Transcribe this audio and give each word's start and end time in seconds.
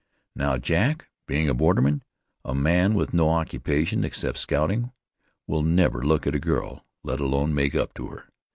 Now, 0.35 0.57
Jack, 0.57 1.09
being 1.27 1.47
a 1.47 1.53
borderman, 1.53 2.01
a 2.43 2.55
man 2.55 2.95
with 2.95 3.13
no 3.13 3.29
occupation 3.29 4.03
except 4.03 4.39
scouting, 4.39 4.91
will 5.45 5.61
never 5.61 6.01
look 6.03 6.25
at 6.25 6.33
a 6.33 6.39
girl, 6.39 6.87
let 7.03 7.19
alone 7.19 7.53
make 7.53 7.75
up 7.75 7.93
to 7.93 8.07
her. 8.07 8.27